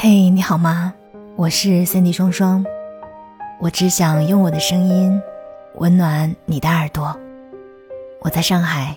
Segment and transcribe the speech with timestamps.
[0.00, 0.94] 嘿，你好吗？
[1.34, 2.64] 我是 Cindy 双双，
[3.58, 5.20] 我只想用我的声音
[5.74, 7.18] 温暖你的耳朵。
[8.20, 8.96] 我在上海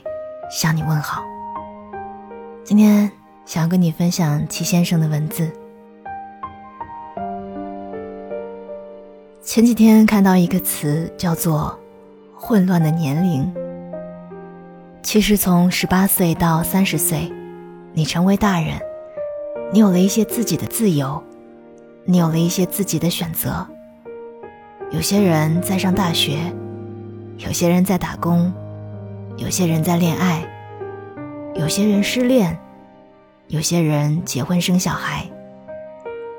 [0.52, 1.24] 向你问好。
[2.64, 3.12] 今天
[3.48, 5.52] 想要跟你分享齐先生的文字。
[9.42, 11.76] 前几天看到一个词叫做
[12.38, 13.52] “混乱的年龄”，
[15.02, 17.34] 其实从十八岁到三十岁，
[17.92, 18.80] 你成为大人。
[19.74, 21.24] 你有了一些自己的自由，
[22.04, 23.66] 你有了一些自己的选择。
[24.92, 26.38] 有些人在上大学，
[27.38, 28.52] 有些人在打工，
[29.38, 30.46] 有些人在恋爱，
[31.56, 32.60] 有些人失恋，
[33.48, 35.26] 有些人结婚生小孩，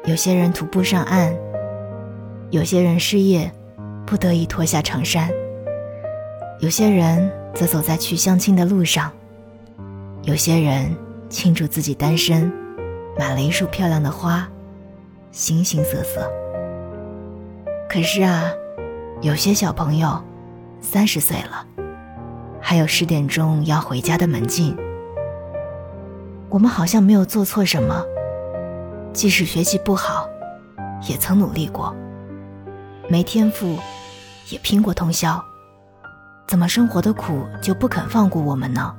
[0.04, 1.34] 有些人徒步上岸，
[2.50, 3.50] 有些人失业，
[4.04, 5.30] 不得已脱下长衫，
[6.60, 9.10] 有些人则走在去相亲的路上，
[10.24, 10.94] 有些人
[11.30, 12.52] 庆祝自己单身。
[13.18, 14.48] 买了一束漂亮的花，
[15.30, 16.30] 形形色色。
[17.88, 18.50] 可是啊，
[19.20, 20.22] 有些小朋友
[20.80, 21.66] 三十岁了，
[22.60, 24.76] 还有十点钟要回家的门禁。
[26.48, 28.02] 我们好像没有做错什么，
[29.12, 30.26] 即使学习不好，
[31.08, 31.94] 也曾努力过；
[33.08, 33.78] 没天赋，
[34.50, 35.42] 也拼过通宵。
[36.46, 38.94] 怎么生活的苦就不肯放过我们呢？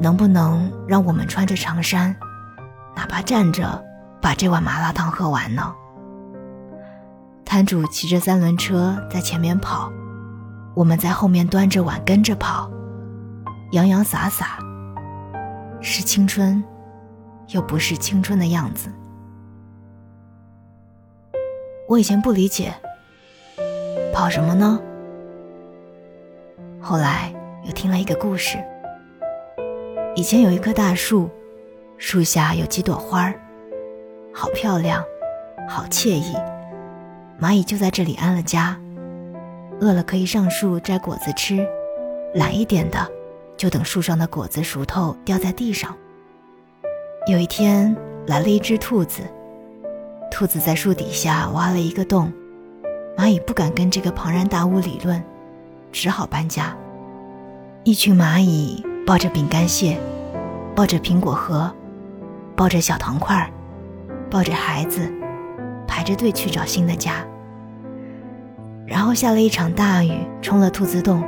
[0.00, 2.14] 能不能让我们穿着长衫？
[2.94, 3.84] 哪怕站着
[4.20, 5.74] 把这碗麻辣烫喝完呢？
[7.44, 9.92] 摊主骑着三轮车在前面跑，
[10.74, 12.70] 我们在后面端着碗跟着跑，
[13.72, 14.58] 洋洋洒洒，
[15.80, 16.62] 是青春，
[17.48, 18.88] 又不是青春的样子。
[21.88, 22.72] 我以前不理解，
[24.14, 24.80] 跑什么呢？
[26.80, 27.34] 后来
[27.64, 28.56] 又听了一个故事，
[30.14, 31.28] 以前有一棵大树。
[32.04, 33.32] 树下有几朵花儿，
[34.34, 35.04] 好漂亮，
[35.68, 36.34] 好惬意。
[37.40, 38.76] 蚂蚁就在这里安了家，
[39.80, 41.64] 饿了可以上树摘果子吃，
[42.34, 43.08] 懒一点的
[43.56, 45.96] 就等树上的果子熟透掉在地上。
[47.28, 47.96] 有一天
[48.26, 49.22] 来了一只兔子，
[50.28, 52.32] 兔子在树底下挖了一个洞，
[53.16, 55.22] 蚂蚁不敢跟这个庞然大物理论，
[55.92, 56.76] 只好搬家。
[57.84, 59.96] 一群蚂蚁抱着饼干屑，
[60.74, 61.72] 抱着苹果核。
[62.56, 63.50] 抱着小糖块儿，
[64.30, 65.12] 抱着孩子，
[65.86, 67.24] 排着队去找新的家。
[68.86, 71.24] 然后下了一场大雨，冲了兔子洞。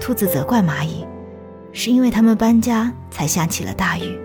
[0.00, 1.06] 兔子责怪蚂蚁，
[1.72, 4.18] 是因为他们搬家才下起了大雨。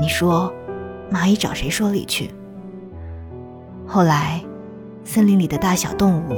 [0.00, 0.52] 你说，
[1.10, 2.30] 蚂蚁找谁说理去？
[3.86, 4.40] 后来，
[5.04, 6.34] 森林里的大小动物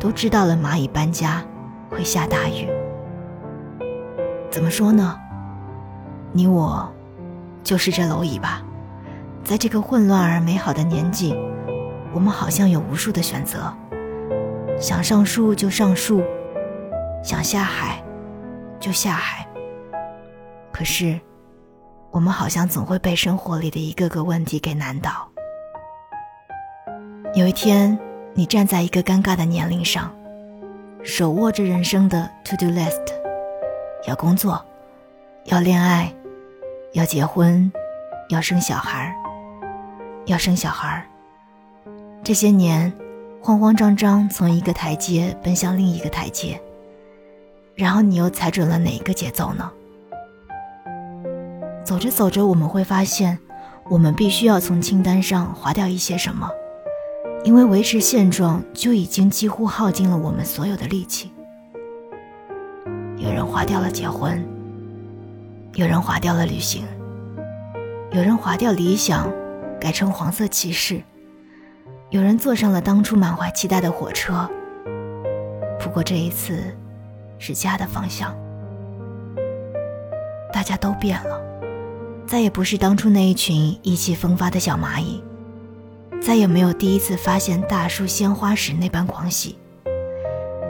[0.00, 1.44] 都知道了蚂蚁搬家
[1.90, 2.68] 会下大雨。
[4.50, 5.16] 怎么说呢？
[6.32, 6.90] 你我。
[7.66, 8.62] 就是这蝼蚁吧，
[9.42, 11.34] 在这个混乱而美好的年纪，
[12.14, 13.74] 我们好像有无数的选择：
[14.78, 16.22] 想上树就上树，
[17.24, 18.00] 想下海
[18.78, 19.44] 就下海。
[20.70, 21.18] 可是，
[22.12, 25.28] 我们好像总会被生活里的一个个问题给难倒。
[27.34, 27.98] 有一天，
[28.32, 30.14] 你站在一个尴尬的年龄上，
[31.02, 33.02] 手握着人生的 to do list，
[34.06, 34.64] 要工作，
[35.46, 36.15] 要恋爱。
[36.92, 37.70] 要结婚，
[38.30, 39.14] 要生小孩，
[40.24, 41.06] 要生小孩。
[42.24, 42.92] 这些年，
[43.42, 46.60] 慌慌张张从一个台阶奔向另一个台阶，
[47.74, 49.70] 然后你又踩准了哪一个节奏呢？
[51.84, 53.38] 走着走着，我们会发现，
[53.88, 56.50] 我们必须要从清单上划掉一些什么，
[57.44, 61.30] 因为维持现状就已经几乎耗尽了我们所有的力气。
[63.18, 64.55] 有人划掉了结婚。
[65.76, 66.82] 有人划掉了旅行，
[68.10, 69.30] 有人划掉理想，
[69.78, 71.02] 改成黄色骑士，
[72.08, 74.48] 有人坐上了当初满怀期待的火车。
[75.78, 76.74] 不过这一次，
[77.38, 78.34] 是家的方向。
[80.50, 81.38] 大家都变了，
[82.26, 85.22] 再也不是当初那一群意气风发的小蚂蚁，
[86.22, 89.58] 再也没有第一次发现大树鲜花时那般狂喜，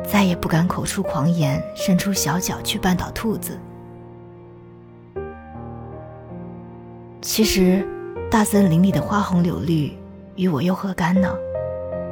[0.05, 3.57] 再也不敢口出狂言，伸出小脚去绊倒兔子。
[7.27, 7.85] 其实，
[8.31, 9.93] 大森林里的花红柳绿，
[10.37, 11.29] 与我又何干呢？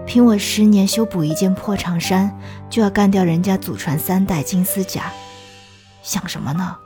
[0.04, 2.36] 凭我十年修补一件破长衫，
[2.68, 5.04] 就要干掉人家祖传三代金丝甲，
[6.02, 6.76] 想什么呢？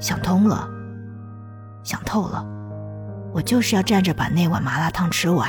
[0.00, 0.68] 想通了，
[1.84, 2.44] 想透了，
[3.32, 5.48] 我就是要站着把那碗麻辣烫吃完。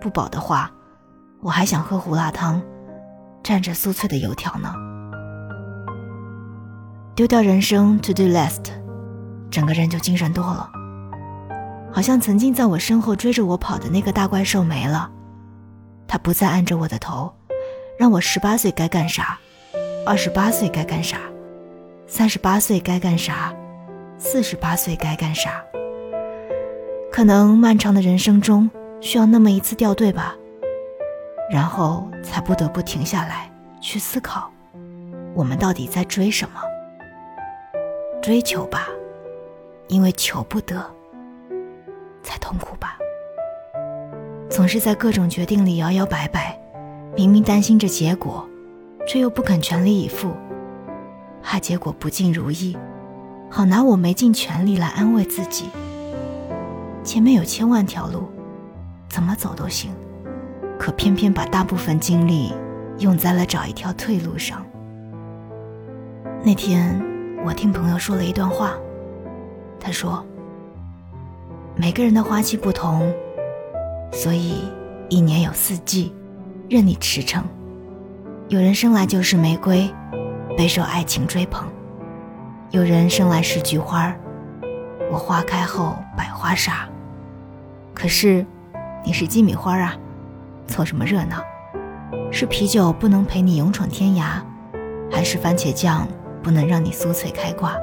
[0.00, 0.70] 不饱的话，
[1.42, 2.60] 我还想喝胡辣汤，
[3.42, 4.74] 蘸着酥脆的油条呢。
[7.14, 8.82] 丢掉人生 to do list。
[9.54, 10.68] 整个人就精神多了。
[11.92, 15.08] 好像曾经在我身后追着我跑的那个大怪兽没了，
[16.08, 17.32] 它不再按着我的头，
[17.96, 19.38] 让我十八岁该干啥，
[20.04, 21.18] 二十八岁该干啥，
[22.08, 23.54] 三十八岁该干啥，
[24.18, 25.62] 四十八岁该干啥。
[27.12, 28.68] 可能漫长的人生中
[29.00, 30.34] 需要那么一次掉队吧，
[31.48, 33.48] 然后才不得不停下来
[33.80, 34.50] 去思考，
[35.32, 36.60] 我们到底在追什么？
[38.20, 38.88] 追求吧，
[39.88, 40.84] 因为求不得。
[42.22, 42.98] 才痛苦吧。
[44.48, 46.58] 总是在各种决定里摇摇摆摆，
[47.14, 48.48] 明明担心着结果，
[49.06, 50.32] 却又不肯全力以赴，
[51.42, 52.76] 怕结果不尽如意，
[53.50, 55.66] 好拿我没尽全力来安慰自己。
[57.02, 58.28] 前面有千万条路，
[59.08, 59.92] 怎么走都行，
[60.78, 62.54] 可偏偏把大部分精力
[62.98, 64.64] 用在了找一条退路上。
[66.42, 66.98] 那天
[67.44, 68.74] 我听朋友说了一段话，
[69.84, 70.24] 他说。
[71.76, 73.12] 每个人的花期不同，
[74.12, 74.62] 所以
[75.08, 76.14] 一年有四季，
[76.70, 77.42] 任你驰骋。
[78.46, 79.92] 有人生来就是玫瑰，
[80.56, 81.64] 备受爱情追捧；
[82.70, 84.14] 有人生来是菊花，
[85.10, 86.88] 我花开后百花杀。
[87.92, 88.46] 可是，
[89.04, 89.96] 你是鸡米花啊，
[90.68, 91.42] 凑什么热闹？
[92.30, 94.40] 是啤酒不能陪你勇闯天涯，
[95.10, 96.06] 还是番茄酱
[96.40, 97.76] 不能让你酥脆开挂？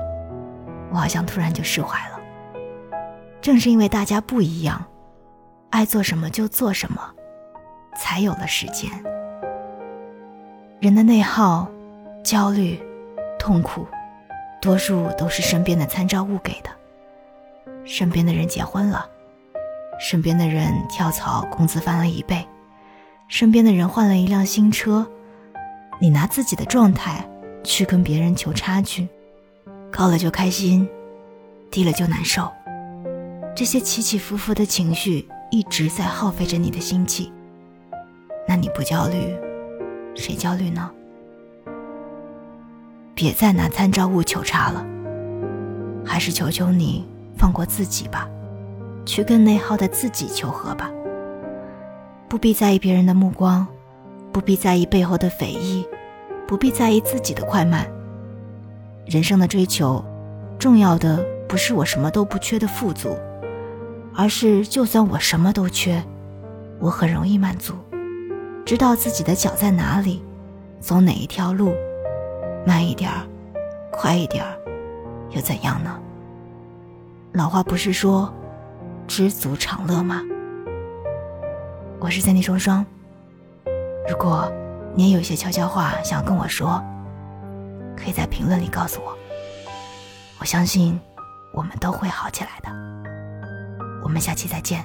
[0.92, 2.20] 我好像突然就释怀了。
[3.42, 4.86] 正是因为大家不一样，
[5.72, 7.02] 爱做什么就做什么，
[7.96, 8.90] 才有了时间。
[10.80, 11.68] 人的内耗、
[12.24, 12.80] 焦虑、
[13.40, 13.88] 痛苦，
[14.62, 16.70] 多数都是身边的参照物给的。
[17.84, 19.10] 身边的人结婚了，
[20.00, 22.48] 身边的人跳槽工资翻了一倍，
[23.28, 25.08] 身边的人换了一辆新车，
[26.00, 27.28] 你拿自己的状态
[27.64, 29.08] 去跟别人求差距，
[29.92, 30.88] 高了就开心，
[31.70, 32.50] 低了就难受。
[33.54, 37.32] 这些起起伏伏的情绪一直在耗费着你的心气。
[38.48, 39.38] 那你不焦虑，
[40.16, 40.90] 谁焦虑呢？
[43.14, 44.84] 别再拿参照物求差了，
[46.04, 47.06] 还是求求你
[47.38, 48.28] 放过自己吧，
[49.06, 50.90] 去跟内耗的自己求和吧。
[52.28, 53.68] 不必在意别人的目光，
[54.32, 55.86] 不必在意背后的匪夷，
[56.48, 57.86] 不必在意自己的快慢。
[59.06, 60.04] 人生的追求，
[60.60, 63.18] 重要的不是我什么都不缺的富足。
[64.16, 66.04] 而是，就算我什么都缺，
[66.80, 67.74] 我很容易满足，
[68.66, 70.22] 知道自己的脚在哪里，
[70.80, 71.74] 走哪一条路，
[72.66, 73.26] 慢一点儿，
[73.92, 74.58] 快一点儿，
[75.30, 75.98] 又怎样呢？
[77.32, 78.32] 老话不是说
[79.08, 80.22] “知足常乐”吗？
[82.00, 82.86] 我是三弟双双，
[84.10, 84.52] 如果
[84.94, 86.84] 你也有些悄悄话想跟我说，
[88.02, 89.16] 可以在评论里告诉我。
[90.40, 91.00] 我相信，
[91.54, 92.70] 我们都会好起来的。
[94.04, 94.84] 我们下期再见。